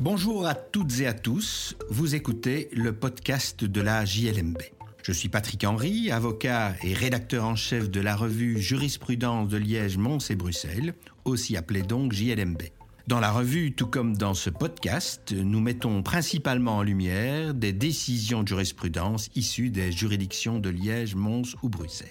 Bonjour 0.00 0.46
à 0.46 0.54
toutes 0.54 1.00
et 1.00 1.06
à 1.06 1.12
tous, 1.12 1.76
vous 1.90 2.14
écoutez 2.14 2.70
le 2.72 2.94
podcast 2.94 3.66
de 3.66 3.82
la 3.82 4.06
JLMB. 4.06 4.56
Je 5.02 5.12
suis 5.12 5.28
Patrick 5.28 5.62
Henry, 5.62 6.10
avocat 6.10 6.74
et 6.82 6.94
rédacteur 6.94 7.44
en 7.44 7.54
chef 7.54 7.90
de 7.90 8.00
la 8.00 8.16
revue 8.16 8.58
Jurisprudence 8.58 9.50
de 9.50 9.58
Liège, 9.58 9.98
Mons 9.98 10.30
et 10.30 10.36
Bruxelles, 10.36 10.94
aussi 11.26 11.54
appelée 11.54 11.82
donc 11.82 12.14
JLMB. 12.14 12.62
Dans 13.08 13.20
la 13.20 13.30
revue, 13.30 13.74
tout 13.74 13.88
comme 13.88 14.16
dans 14.16 14.32
ce 14.32 14.48
podcast, 14.48 15.32
nous 15.32 15.60
mettons 15.60 16.02
principalement 16.02 16.78
en 16.78 16.82
lumière 16.82 17.52
des 17.52 17.74
décisions 17.74 18.42
de 18.42 18.48
jurisprudence 18.48 19.28
issues 19.34 19.68
des 19.68 19.92
juridictions 19.92 20.60
de 20.60 20.70
Liège, 20.70 21.14
Mons 21.14 21.56
ou 21.62 21.68
Bruxelles. 21.68 22.08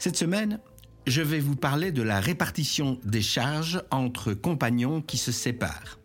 Cette 0.00 0.16
semaine, 0.16 0.60
je 1.06 1.20
vais 1.20 1.40
vous 1.40 1.56
parler 1.56 1.92
de 1.92 2.00
la 2.00 2.20
répartition 2.20 2.98
des 3.04 3.20
charges 3.20 3.82
entre 3.90 4.32
compagnons 4.32 5.02
qui 5.02 5.18
se 5.18 5.30
séparent. 5.30 5.97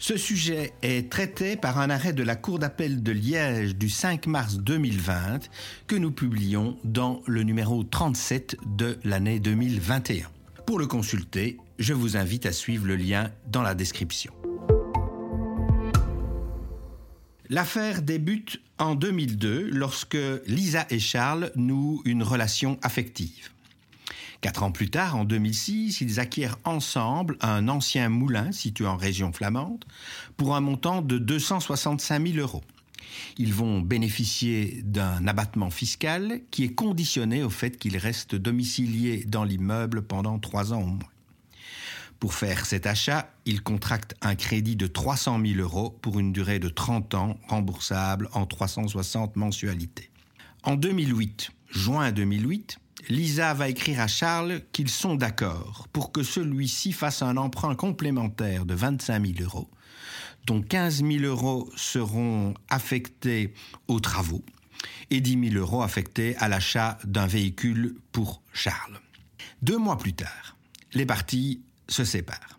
Ce 0.00 0.16
sujet 0.16 0.74
est 0.82 1.10
traité 1.10 1.56
par 1.56 1.80
un 1.80 1.90
arrêt 1.90 2.12
de 2.12 2.22
la 2.22 2.36
Cour 2.36 2.60
d'appel 2.60 3.02
de 3.02 3.10
Liège 3.10 3.74
du 3.74 3.88
5 3.88 4.28
mars 4.28 4.58
2020 4.58 5.50
que 5.88 5.96
nous 5.96 6.12
publions 6.12 6.78
dans 6.84 7.20
le 7.26 7.42
numéro 7.42 7.82
37 7.82 8.58
de 8.76 8.96
l'année 9.02 9.40
2021. 9.40 10.28
Pour 10.66 10.78
le 10.78 10.86
consulter, 10.86 11.58
je 11.80 11.94
vous 11.94 12.16
invite 12.16 12.46
à 12.46 12.52
suivre 12.52 12.86
le 12.86 12.94
lien 12.94 13.32
dans 13.48 13.62
la 13.62 13.74
description. 13.74 14.32
L'affaire 17.48 18.02
débute 18.02 18.60
en 18.78 18.94
2002 18.94 19.70
lorsque 19.72 20.18
Lisa 20.46 20.86
et 20.90 21.00
Charles 21.00 21.50
nouent 21.56 22.02
une 22.04 22.22
relation 22.22 22.78
affective. 22.82 23.50
Quatre 24.40 24.62
ans 24.62 24.70
plus 24.70 24.88
tard, 24.88 25.16
en 25.16 25.24
2006, 25.24 26.00
ils 26.00 26.20
acquièrent 26.20 26.58
ensemble 26.64 27.36
un 27.40 27.68
ancien 27.68 28.08
moulin 28.08 28.52
situé 28.52 28.86
en 28.86 28.96
région 28.96 29.32
flamande 29.32 29.84
pour 30.36 30.54
un 30.54 30.60
montant 30.60 31.02
de 31.02 31.18
265 31.18 32.24
000 32.24 32.38
euros. 32.38 32.62
Ils 33.36 33.52
vont 33.52 33.80
bénéficier 33.80 34.82
d'un 34.84 35.26
abattement 35.26 35.70
fiscal 35.70 36.40
qui 36.52 36.64
est 36.64 36.74
conditionné 36.74 37.42
au 37.42 37.50
fait 37.50 37.78
qu'ils 37.78 37.96
restent 37.96 38.36
domiciliés 38.36 39.24
dans 39.26 39.44
l'immeuble 39.44 40.02
pendant 40.02 40.38
trois 40.38 40.72
ans 40.72 40.82
au 40.82 40.86
moins. 40.86 41.10
Pour 42.20 42.34
faire 42.34 42.66
cet 42.66 42.86
achat, 42.86 43.32
ils 43.44 43.62
contractent 43.62 44.16
un 44.22 44.34
crédit 44.34 44.76
de 44.76 44.86
300 44.86 45.40
000 45.44 45.60
euros 45.60 45.96
pour 46.02 46.18
une 46.18 46.32
durée 46.32 46.58
de 46.58 46.68
30 46.68 47.14
ans, 47.14 47.38
remboursable 47.48 48.28
en 48.32 48.44
360 48.44 49.36
mensualités. 49.36 50.10
En 50.64 50.74
2008, 50.74 51.52
juin 51.70 52.10
2008, 52.10 52.78
Lisa 53.08 53.54
va 53.54 53.68
écrire 53.68 54.00
à 54.00 54.06
Charles 54.06 54.60
qu'ils 54.72 54.90
sont 54.90 55.14
d'accord 55.14 55.88
pour 55.92 56.12
que 56.12 56.22
celui-ci 56.22 56.92
fasse 56.92 57.22
un 57.22 57.38
emprunt 57.38 57.74
complémentaire 57.74 58.66
de 58.66 58.74
25 58.74 59.26
000 59.26 59.38
euros, 59.42 59.70
dont 60.46 60.60
15 60.60 61.02
000 61.04 61.24
euros 61.24 61.70
seront 61.74 62.52
affectés 62.68 63.54
aux 63.86 64.00
travaux 64.00 64.44
et 65.10 65.20
10 65.20 65.50
000 65.52 65.54
euros 65.54 65.82
affectés 65.82 66.36
à 66.36 66.48
l'achat 66.48 66.98
d'un 67.04 67.26
véhicule 67.26 67.96
pour 68.12 68.42
Charles. 68.52 69.00
Deux 69.62 69.78
mois 69.78 69.96
plus 69.96 70.12
tard, 70.12 70.56
les 70.92 71.06
parties 71.06 71.62
se 71.88 72.04
séparent. 72.04 72.57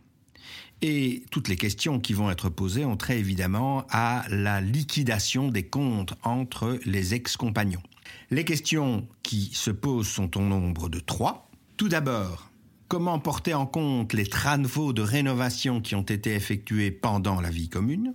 Et 0.81 1.23
toutes 1.30 1.49
les 1.49 1.58
questions 1.58 1.99
qui 1.99 2.13
vont 2.13 2.31
être 2.31 2.49
posées 2.49 2.85
ont 2.85 2.95
trait 2.95 3.19
évidemment 3.19 3.85
à 3.89 4.23
la 4.30 4.61
liquidation 4.61 5.49
des 5.49 5.63
comptes 5.63 6.13
entre 6.23 6.80
les 6.85 7.13
ex-compagnons. 7.13 7.83
Les 8.31 8.45
questions 8.45 9.07
qui 9.22 9.50
se 9.53 9.72
posent 9.72 10.07
sont 10.07 10.38
au 10.38 10.41
nombre 10.41 10.88
de 10.88 11.00
trois. 11.00 11.50
Tout 11.75 11.89
d'abord, 11.89 12.50
comment 12.88 13.19
porter 13.19 13.53
en 13.53 13.66
compte 13.66 14.13
les 14.13 14.25
travaux 14.25 14.94
de 14.94 15.02
rénovation 15.02 15.81
qui 15.81 15.95
ont 15.95 16.02
été 16.02 16.33
effectués 16.33 16.91
pendant 16.91 17.41
la 17.41 17.50
vie 17.50 17.69
commune? 17.69 18.13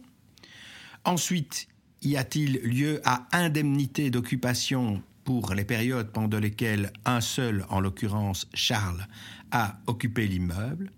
Ensuite, 1.05 1.69
y 2.01 2.17
a-t-il 2.17 2.61
lieu 2.62 3.01
à 3.05 3.27
indemnité 3.33 4.11
d'occupation 4.11 5.02
pour 5.25 5.55
les 5.55 5.64
périodes 5.64 6.11
pendant 6.13 6.39
lesquelles 6.39 6.92
un 7.05 7.20
seul, 7.20 7.67
en 7.69 7.81
l'occurrence 7.81 8.48
Charles, 8.55 9.07
a 9.51 9.79
occupé 9.86 10.27
l'immeuble? 10.27 10.92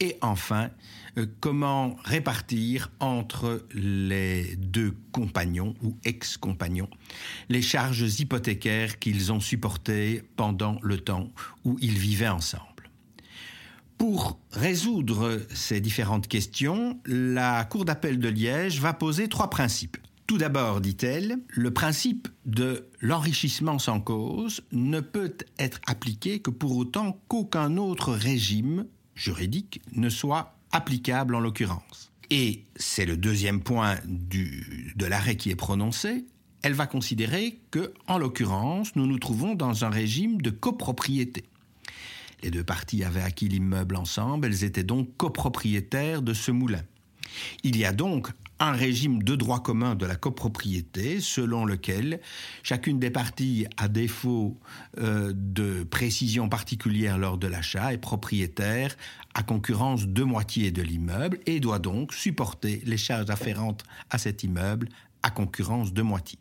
Et 0.00 0.18
enfin, 0.20 0.70
euh, 1.18 1.26
comment 1.40 1.96
répartir 2.04 2.90
entre 3.00 3.66
les 3.74 4.56
deux 4.56 4.94
compagnons 5.12 5.74
ou 5.82 5.96
ex-compagnons 6.04 6.90
les 7.48 7.62
charges 7.62 8.20
hypothécaires 8.20 8.98
qu'ils 8.98 9.32
ont 9.32 9.40
supportées 9.40 10.22
pendant 10.36 10.78
le 10.82 10.98
temps 10.98 11.28
où 11.64 11.78
ils 11.80 11.98
vivaient 11.98 12.28
ensemble. 12.28 12.90
Pour 13.98 14.38
résoudre 14.52 15.40
ces 15.54 15.80
différentes 15.80 16.28
questions, 16.28 17.00
la 17.06 17.64
Cour 17.64 17.86
d'appel 17.86 18.18
de 18.18 18.28
Liège 18.28 18.80
va 18.80 18.92
poser 18.92 19.28
trois 19.28 19.48
principes. 19.48 19.96
Tout 20.26 20.38
d'abord, 20.38 20.80
dit-elle, 20.80 21.38
le 21.48 21.72
principe 21.72 22.28
de 22.44 22.88
l'enrichissement 23.00 23.78
sans 23.78 24.00
cause 24.00 24.60
ne 24.72 25.00
peut 25.00 25.36
être 25.58 25.80
appliqué 25.86 26.40
que 26.40 26.50
pour 26.50 26.76
autant 26.76 27.18
qu'aucun 27.28 27.76
autre 27.76 28.12
régime 28.12 28.86
juridique 29.16 29.80
ne 29.92 30.08
soit 30.08 30.54
applicable 30.70 31.34
en 31.34 31.40
l'occurrence. 31.40 32.12
Et 32.30 32.64
c'est 32.76 33.06
le 33.06 33.16
deuxième 33.16 33.62
point 33.62 33.96
du, 34.04 34.92
de 34.96 35.06
l'arrêt 35.06 35.36
qui 35.36 35.50
est 35.50 35.56
prononcé. 35.56 36.24
Elle 36.62 36.74
va 36.74 36.86
considérer 36.86 37.60
que, 37.70 37.92
en 38.06 38.18
l'occurrence, 38.18 38.94
nous 38.96 39.06
nous 39.06 39.18
trouvons 39.18 39.54
dans 39.54 39.84
un 39.84 39.90
régime 39.90 40.40
de 40.42 40.50
copropriété. 40.50 41.44
Les 42.42 42.50
deux 42.50 42.64
parties 42.64 43.04
avaient 43.04 43.22
acquis 43.22 43.48
l'immeuble 43.48 43.96
ensemble, 43.96 44.46
elles 44.46 44.64
étaient 44.64 44.84
donc 44.84 45.16
copropriétaires 45.16 46.22
de 46.22 46.34
ce 46.34 46.50
moulin. 46.50 46.82
Il 47.62 47.76
y 47.76 47.84
a 47.84 47.92
donc 47.92 48.30
un 48.58 48.72
régime 48.72 49.22
de 49.22 49.36
droit 49.36 49.62
commun 49.62 49.94
de 49.94 50.06
la 50.06 50.16
copropriété 50.16 51.20
selon 51.20 51.64
lequel 51.64 52.20
chacune 52.62 52.98
des 52.98 53.10
parties, 53.10 53.66
à 53.76 53.88
défaut 53.88 54.58
euh, 54.98 55.32
de 55.34 55.84
précision 55.84 56.48
particulière 56.48 57.18
lors 57.18 57.38
de 57.38 57.46
l'achat, 57.46 57.92
est 57.92 57.98
propriétaire 57.98 58.96
à 59.34 59.42
concurrence 59.42 60.06
de 60.06 60.22
moitié 60.22 60.70
de 60.70 60.82
l'immeuble 60.82 61.38
et 61.46 61.60
doit 61.60 61.78
donc 61.78 62.14
supporter 62.14 62.82
les 62.86 62.96
charges 62.96 63.30
afférentes 63.30 63.84
à 64.10 64.18
cet 64.18 64.42
immeuble 64.42 64.88
à 65.22 65.30
concurrence 65.30 65.92
de 65.92 66.02
moitié. 66.02 66.38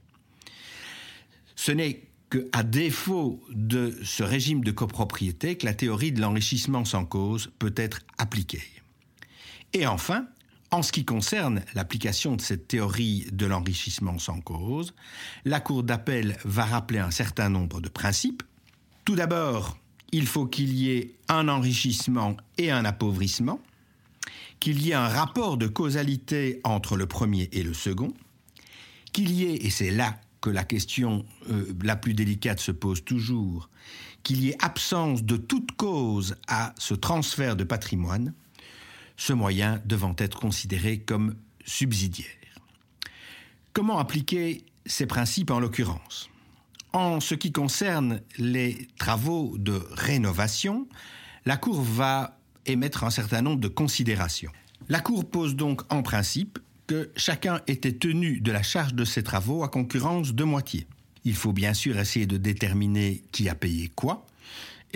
Ce 1.55 1.71
n'est 1.71 2.03
qu'à 2.29 2.63
défaut 2.63 3.41
de 3.49 3.97
ce 4.03 4.23
régime 4.23 4.63
de 4.63 4.71
copropriété 4.71 5.57
que 5.57 5.65
la 5.65 5.73
théorie 5.73 6.11
de 6.11 6.21
l'enrichissement 6.21 6.85
sans 6.85 7.05
cause 7.05 7.51
peut 7.59 7.73
être 7.75 8.01
appliquée. 8.17 8.63
Et 9.73 9.87
enfin, 9.87 10.27
en 10.75 10.83
ce 10.83 10.91
qui 10.91 11.05
concerne 11.05 11.63
l'application 11.73 12.35
de 12.35 12.41
cette 12.41 12.67
théorie 12.67 13.27
de 13.31 13.45
l'enrichissement 13.45 14.19
sans 14.19 14.41
cause, 14.41 14.93
la 15.45 15.61
Cour 15.61 15.83
d'appel 15.83 16.35
va 16.43 16.65
rappeler 16.65 16.99
un 16.99 17.11
certain 17.11 17.47
nombre 17.47 17.79
de 17.79 17.87
principes. 17.87 18.43
Tout 19.05 19.15
d'abord, 19.15 19.77
il 20.11 20.27
faut 20.27 20.45
qu'il 20.45 20.73
y 20.73 20.91
ait 20.91 21.15
un 21.29 21.47
enrichissement 21.47 22.35
et 22.57 22.71
un 22.71 22.83
appauvrissement, 22.83 23.61
qu'il 24.59 24.81
y 24.81 24.91
ait 24.91 24.95
un 24.95 25.07
rapport 25.07 25.55
de 25.55 25.67
causalité 25.67 26.59
entre 26.65 26.97
le 26.97 27.05
premier 27.05 27.47
et 27.53 27.63
le 27.63 27.73
second, 27.73 28.13
qu'il 29.13 29.31
y 29.31 29.45
ait, 29.45 29.65
et 29.65 29.69
c'est 29.69 29.91
là 29.91 30.19
que 30.41 30.49
la 30.49 30.65
question 30.65 31.25
euh, 31.49 31.73
la 31.83 31.95
plus 31.95 32.13
délicate 32.13 32.59
se 32.59 32.73
pose 32.73 33.01
toujours, 33.05 33.69
qu'il 34.23 34.43
y 34.43 34.49
ait 34.49 34.57
absence 34.61 35.23
de 35.23 35.37
toute 35.37 35.71
cause 35.77 36.35
à 36.49 36.75
ce 36.77 36.95
transfert 36.95 37.55
de 37.55 37.63
patrimoine, 37.63 38.33
ce 39.17 39.33
moyen 39.33 39.81
devant 39.85 40.15
être 40.17 40.39
considéré 40.39 40.99
comme 40.99 41.35
subsidiaire. 41.65 42.27
Comment 43.73 43.99
appliquer 43.99 44.65
ces 44.85 45.05
principes 45.05 45.51
en 45.51 45.59
l'occurrence? 45.59 46.29
En 46.93 47.19
ce 47.19 47.35
qui 47.35 47.51
concerne 47.51 48.21
les 48.37 48.87
travaux 48.97 49.55
de 49.57 49.81
rénovation, 49.91 50.87
la 51.45 51.57
Cour 51.57 51.81
va 51.81 52.39
émettre 52.65 53.03
un 53.03 53.09
certain 53.09 53.41
nombre 53.41 53.59
de 53.59 53.67
considérations. 53.67 54.51
La 54.87 54.99
Cour 55.01 55.29
pose 55.29 55.55
donc 55.55 55.81
en 55.91 56.03
principe 56.03 56.59
que 56.87 57.11
chacun 57.15 57.61
était 57.67 57.93
tenu 57.93 58.39
de 58.39 58.51
la 58.51 58.63
charge 58.63 58.93
de 58.93 59.05
ses 59.05 59.23
travaux 59.23 59.63
à 59.63 59.69
concurrence 59.69 60.33
de 60.33 60.43
moitié. 60.43 60.87
Il 61.23 61.35
faut 61.35 61.53
bien 61.53 61.73
sûr 61.73 61.97
essayer 61.97 62.27
de 62.27 62.37
déterminer 62.37 63.23
qui 63.31 63.49
a 63.49 63.55
payé 63.55 63.89
quoi, 63.89 64.25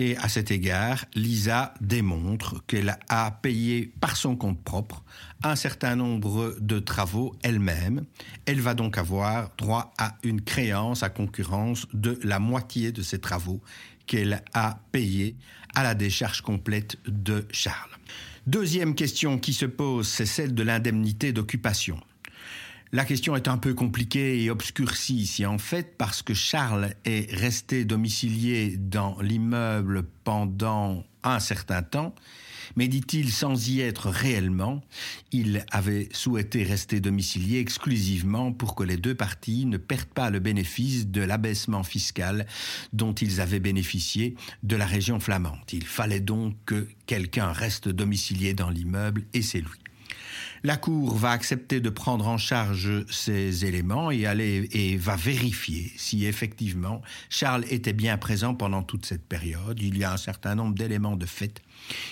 et 0.00 0.16
à 0.16 0.30
cet 0.30 0.50
égard, 0.50 1.04
Lisa 1.14 1.74
démontre 1.82 2.64
qu'elle 2.66 2.96
a 3.10 3.30
payé 3.42 3.92
par 4.00 4.16
son 4.16 4.34
compte 4.34 4.64
propre 4.64 5.04
un 5.42 5.56
certain 5.56 5.94
nombre 5.94 6.56
de 6.58 6.78
travaux 6.78 7.36
elle-même. 7.42 8.06
Elle 8.46 8.62
va 8.62 8.72
donc 8.72 8.96
avoir 8.96 9.50
droit 9.58 9.92
à 9.98 10.16
une 10.22 10.40
créance 10.40 11.02
à 11.02 11.10
concurrence 11.10 11.86
de 11.92 12.18
la 12.22 12.38
moitié 12.38 12.92
de 12.92 13.02
ces 13.02 13.18
travaux 13.18 13.60
qu'elle 14.06 14.42
a 14.54 14.80
payés 14.90 15.36
à 15.74 15.82
la 15.82 15.94
décharge 15.94 16.40
complète 16.40 16.96
de 17.06 17.46
Charles. 17.50 17.90
Deuxième 18.46 18.94
question 18.94 19.38
qui 19.38 19.52
se 19.52 19.66
pose, 19.66 20.08
c'est 20.08 20.24
celle 20.24 20.54
de 20.54 20.62
l'indemnité 20.62 21.34
d'occupation. 21.34 22.00
La 22.92 23.04
question 23.04 23.36
est 23.36 23.46
un 23.46 23.56
peu 23.56 23.72
compliquée 23.72 24.42
et 24.42 24.50
obscurcie 24.50 25.14
ici 25.14 25.46
en 25.46 25.58
fait 25.58 25.96
parce 25.96 26.22
que 26.22 26.34
Charles 26.34 26.94
est 27.04 27.32
resté 27.32 27.84
domicilié 27.84 28.76
dans 28.76 29.16
l'immeuble 29.20 30.02
pendant 30.24 31.04
un 31.22 31.38
certain 31.38 31.82
temps, 31.82 32.16
mais 32.74 32.88
dit-il 32.88 33.30
sans 33.30 33.68
y 33.68 33.80
être 33.80 34.08
réellement, 34.08 34.80
il 35.30 35.64
avait 35.70 36.08
souhaité 36.10 36.64
rester 36.64 36.98
domicilié 36.98 37.60
exclusivement 37.60 38.52
pour 38.52 38.74
que 38.74 38.82
les 38.82 38.96
deux 38.96 39.14
parties 39.14 39.66
ne 39.66 39.76
perdent 39.76 40.06
pas 40.06 40.30
le 40.30 40.40
bénéfice 40.40 41.06
de 41.06 41.22
l'abaissement 41.22 41.84
fiscal 41.84 42.44
dont 42.92 43.14
ils 43.14 43.40
avaient 43.40 43.60
bénéficié 43.60 44.34
de 44.64 44.74
la 44.74 44.86
région 44.86 45.20
flamande. 45.20 45.60
Il 45.72 45.86
fallait 45.86 46.18
donc 46.18 46.56
que 46.66 46.88
quelqu'un 47.06 47.52
reste 47.52 47.88
domicilié 47.88 48.52
dans 48.52 48.70
l'immeuble 48.70 49.26
et 49.32 49.42
c'est 49.42 49.60
lui. 49.60 49.78
La 50.62 50.76
Cour 50.76 51.16
va 51.16 51.30
accepter 51.30 51.80
de 51.80 51.88
prendre 51.88 52.28
en 52.28 52.36
charge 52.36 53.06
ces 53.10 53.64
éléments 53.64 54.10
et, 54.10 54.26
aller, 54.26 54.68
et 54.72 54.98
va 54.98 55.16
vérifier 55.16 55.90
si 55.96 56.26
effectivement 56.26 57.00
Charles 57.30 57.64
était 57.70 57.94
bien 57.94 58.18
présent 58.18 58.54
pendant 58.54 58.82
toute 58.82 59.06
cette 59.06 59.26
période. 59.26 59.80
Il 59.80 59.96
y 59.96 60.04
a 60.04 60.12
un 60.12 60.18
certain 60.18 60.54
nombre 60.54 60.74
d'éléments 60.74 61.16
de 61.16 61.24
fait 61.24 61.62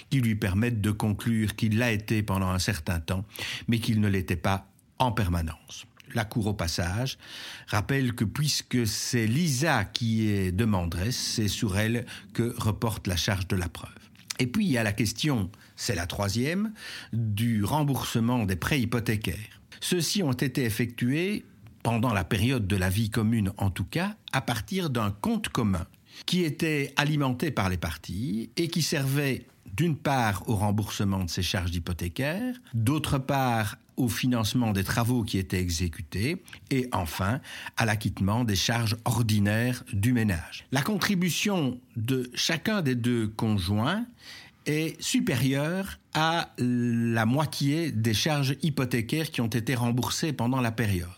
qui 0.08 0.22
lui 0.22 0.34
permettent 0.34 0.80
de 0.80 0.90
conclure 0.90 1.56
qu'il 1.56 1.76
l'a 1.76 1.92
été 1.92 2.22
pendant 2.22 2.48
un 2.48 2.58
certain 2.58 3.00
temps, 3.00 3.26
mais 3.68 3.80
qu'il 3.80 4.00
ne 4.00 4.08
l'était 4.08 4.36
pas 4.36 4.66
en 4.98 5.12
permanence. 5.12 5.84
La 6.14 6.24
Cour 6.24 6.46
au 6.46 6.54
passage 6.54 7.18
rappelle 7.66 8.14
que 8.14 8.24
puisque 8.24 8.86
c'est 8.86 9.26
Lisa 9.26 9.84
qui 9.84 10.30
est 10.30 10.52
demanderesse, 10.52 11.18
c'est 11.18 11.48
sur 11.48 11.76
elle 11.76 12.06
que 12.32 12.54
reporte 12.56 13.06
la 13.06 13.16
charge 13.16 13.46
de 13.46 13.56
la 13.56 13.68
preuve. 13.68 13.92
Et 14.38 14.46
puis 14.46 14.67
il 14.67 14.70
y 14.70 14.79
a 14.79 14.82
la 14.82 14.93
question, 14.93 15.50
c'est 15.76 15.94
la 15.94 16.06
troisième, 16.06 16.73
du 17.12 17.64
remboursement 17.64 18.44
des 18.44 18.56
prêts 18.56 18.81
hypothécaires. 18.81 19.61
Ceux-ci 19.81 20.23
ont 20.23 20.32
été 20.32 20.64
effectués 20.64 21.44
pendant 21.82 22.12
la 22.12 22.25
période 22.25 22.67
de 22.67 22.76
la 22.76 22.90
vie 22.90 23.11
commune 23.11 23.52
en 23.56 23.70
tout 23.70 23.85
cas, 23.85 24.17
à 24.32 24.40
partir 24.40 24.90
d'un 24.90 25.11
compte 25.11 25.49
commun 25.49 25.87
qui 26.26 26.43
était 26.43 26.93
alimenté 26.96 27.50
par 27.50 27.69
les 27.69 27.76
parties 27.76 28.50
et 28.56 28.69
qui 28.69 28.82
servait 28.82 29.46
d'une 29.75 29.96
part 29.96 30.43
au 30.49 30.56
remboursement 30.56 31.25
de 31.25 31.31
ces 31.31 31.43
charges 31.43 31.75
hypothécaires, 31.75 32.56
d'autre 32.75 33.19
part 33.19 33.76
au 33.98 34.08
financement 34.08 34.72
des 34.72 34.84
travaux 34.84 35.22
qui 35.22 35.38
étaient 35.38 35.60
exécutés 35.60 36.42
et 36.70 36.88
enfin 36.92 37.40
à 37.76 37.84
l'acquittement 37.84 38.44
des 38.44 38.56
charges 38.56 38.96
ordinaires 39.04 39.84
du 39.92 40.12
ménage. 40.12 40.66
La 40.72 40.82
contribution 40.82 41.78
de 41.96 42.30
chacun 42.34 42.80
des 42.80 42.94
deux 42.94 43.28
conjoints 43.28 44.06
est 44.66 45.00
supérieure 45.02 45.98
à 46.14 46.54
la 46.58 47.26
moitié 47.26 47.90
des 47.90 48.14
charges 48.14 48.56
hypothécaires 48.62 49.30
qui 49.30 49.40
ont 49.40 49.46
été 49.46 49.74
remboursées 49.74 50.32
pendant 50.32 50.60
la 50.60 50.70
période. 50.70 51.08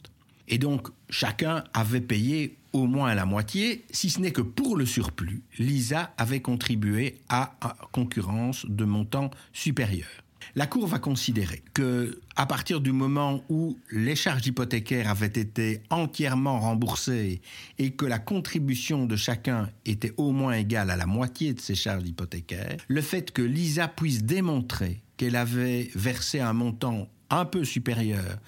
Et 0.49 0.59
donc 0.59 0.89
chacun 1.11 1.65
avait 1.75 2.01
payé 2.01 2.57
au 2.73 2.87
moins 2.87 3.15
la 3.15 3.25
moitié, 3.25 3.85
si 3.91 4.11
ce 4.11 4.21
n'est 4.21 4.33
que 4.33 4.43
pour 4.43 4.77
le 4.77 4.87
surplus, 4.87 5.43
Lisa 5.59 6.13
avait 6.17 6.41
contribué 6.41 7.19
à, 7.29 7.57
concurrence 7.93 8.67
de 8.67 8.85
montants 8.85 9.31
supérieurs. 9.53 10.25
La 10.55 10.67
Cour 10.67 10.87
va 10.87 10.99
considérer 10.99 11.63
que, 11.75 12.21
à 12.37 12.47
partir 12.47 12.81
du 12.81 12.93
moment 12.93 13.43
où 13.49 13.79
les 13.91 14.17
charges 14.17 14.47
hypothécaires 14.47 15.09
avaient 15.09 15.27
été 15.27 15.83
entièrement 15.91 16.61
remboursées 16.61 17.41
et 17.79 17.91
que 17.91 18.07
la 18.07 18.19
contribution 18.19 19.07
de 19.07 19.17
chacun 19.17 19.71
était 19.85 20.15
au 20.17 20.33
moins 20.33 20.55
égale 20.55 20.91
à 20.91 20.97
la 20.97 21.07
moitié 21.07 21.55
de 21.55 21.61
ces 21.61 21.75
charges 21.75 22.07
hypothécaires, 22.07 22.79
le 22.89 23.03
fait 23.03 23.33
que 23.33 23.43
Lisa 23.43 23.89
puisse 23.89 24.23
démontrer 24.23 25.03
qu'elle 25.17 25.37
avait 25.37 25.91
versé 25.95 26.41
un 26.41 26.53
montant 26.53 27.09
un 27.31 27.45
peu 27.45 27.65
supérieur 27.65 28.39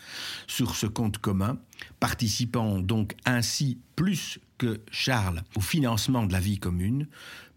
sur 0.47 0.75
ce 0.75 0.87
compte 0.87 1.19
commun, 1.19 1.59
participant 2.01 2.79
donc 2.79 3.15
ainsi 3.25 3.79
plus 3.97 4.39
que 4.59 4.81
Charles 4.91 5.43
au 5.57 5.61
financement 5.61 6.27
de 6.27 6.33
la 6.33 6.41
vie 6.41 6.59
commune, 6.59 7.07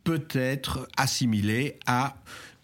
peut 0.04 0.28
être 0.34 0.88
assimilé 0.98 1.80
à 1.88 2.18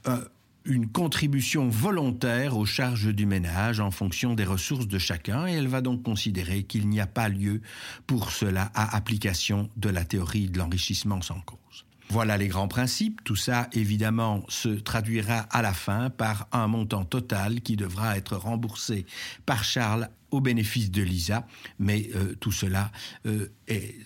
euh, 0.07 0.23
une 0.65 0.87
contribution 0.87 1.69
volontaire 1.69 2.57
aux 2.57 2.65
charges 2.65 3.13
du 3.13 3.25
ménage 3.25 3.79
en 3.79 3.91
fonction 3.91 4.33
des 4.33 4.45
ressources 4.45 4.87
de 4.87 4.99
chacun 4.99 5.47
et 5.47 5.53
elle 5.53 5.67
va 5.67 5.81
donc 5.81 6.03
considérer 6.03 6.63
qu'il 6.63 6.87
n'y 6.87 6.99
a 6.99 7.07
pas 7.07 7.29
lieu 7.29 7.61
pour 8.07 8.31
cela 8.31 8.71
à 8.73 8.95
application 8.95 9.69
de 9.77 9.89
la 9.89 10.05
théorie 10.05 10.47
de 10.47 10.57
l'enrichissement 10.57 11.21
sans 11.21 11.39
cause. 11.41 11.85
Voilà 12.09 12.37
les 12.37 12.49
grands 12.49 12.67
principes. 12.67 13.23
Tout 13.23 13.37
ça, 13.37 13.69
évidemment, 13.71 14.43
se 14.49 14.67
traduira 14.67 15.39
à 15.49 15.61
la 15.61 15.73
fin 15.73 16.09
par 16.09 16.49
un 16.51 16.67
montant 16.67 17.05
total 17.05 17.61
qui 17.61 17.77
devra 17.77 18.17
être 18.17 18.35
remboursé 18.35 19.05
par 19.45 19.63
Charles 19.63 20.09
au 20.29 20.41
bénéfice 20.41 20.91
de 20.91 21.03
Lisa. 21.03 21.47
Mais 21.79 22.09
euh, 22.15 22.35
tout 22.35 22.51
cela 22.51 22.91
euh, 23.25 23.47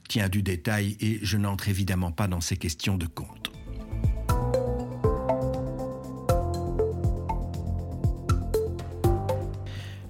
tient 0.08 0.30
du 0.30 0.44
détail 0.44 0.98
et 1.00 1.20
je 1.24 1.38
n'entre 1.38 1.68
évidemment 1.68 2.12
pas 2.12 2.28
dans 2.28 2.42
ces 2.42 2.58
questions 2.58 2.96
de 2.96 3.08
compte. 3.08 3.55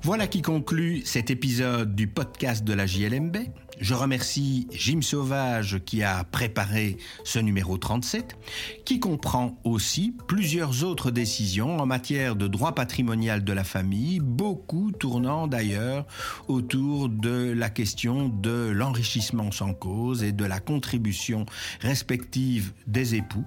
Voilà 0.06 0.28
qui 0.28 0.44
conclut 0.44 1.02
cet 1.04 1.32
épisode 1.32 1.96
du 1.96 2.06
podcast 2.06 2.64
de 2.64 2.74
la 2.74 2.86
JLMB. 2.86 3.38
Je 3.82 3.96
remercie 3.96 4.68
Jim 4.72 5.02
Sauvage 5.02 5.80
qui 5.84 6.04
a 6.04 6.24
préparé 6.26 6.98
ce 7.24 7.40
numéro 7.40 7.80
37, 7.80 8.38
qui 8.86 9.00
comprend 9.00 9.60
aussi 9.64 10.14
plusieurs 10.28 10.84
autres 10.84 11.10
décisions 11.10 11.78
en 11.80 11.88
matière 11.88 12.36
de 12.36 12.46
droit 12.46 12.76
patrimonial 12.76 13.44
de 13.44 13.52
la 13.52 13.64
famille, 13.64 14.20
beaucoup 14.20 14.92
tournant 14.92 15.48
d'ailleurs 15.48 16.06
autour 16.48 17.10
de 17.10 17.52
la 17.52 17.72
question 17.72 18.30
de 18.30 18.70
l'enrichissement 18.70 19.52
sans 19.52 19.74
cause 19.74 20.22
et 20.22 20.34
de 20.34 20.46
la 20.46 20.60
contribution 20.60 21.48
respective 21.82 22.74
des 22.86 23.16
époux 23.16 23.46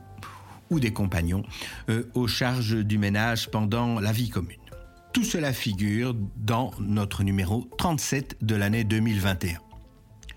ou 0.70 0.80
des 0.80 0.92
compagnons 0.92 1.44
euh, 1.88 2.10
aux 2.14 2.26
charges 2.26 2.84
du 2.84 2.98
ménage 2.98 3.48
pendant 3.48 4.00
la 4.00 4.10
vie 4.10 4.28
commune. 4.28 4.58
Tout 5.18 5.24
cela 5.24 5.52
figure 5.52 6.14
dans 6.36 6.70
notre 6.78 7.24
numéro 7.24 7.68
37 7.76 8.36
de 8.40 8.54
l'année 8.54 8.84
2021. 8.84 9.58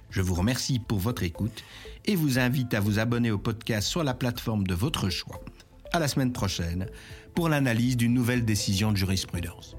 Je 0.09 0.21
vous 0.23 0.33
remercie 0.33 0.79
pour 0.79 0.97
votre 0.97 1.21
écoute 1.21 1.63
et 2.05 2.15
vous 2.15 2.39
invite 2.39 2.73
à 2.73 2.79
vous 2.79 2.97
abonner 2.97 3.29
au 3.29 3.37
podcast 3.37 3.87
sur 3.87 4.03
la 4.03 4.15
plateforme 4.15 4.65
de 4.65 4.73
votre 4.73 5.11
choix. 5.11 5.39
À 5.93 5.99
la 5.99 6.07
semaine 6.07 6.33
prochaine 6.33 6.87
pour 7.35 7.47
l'analyse 7.47 7.95
d'une 7.95 8.15
nouvelle 8.15 8.43
décision 8.43 8.91
de 8.91 8.97
jurisprudence. 8.97 9.75